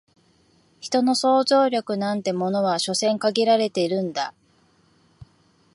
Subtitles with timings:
[0.79, 4.33] 人の想像力なんてものは所詮限られてるんだ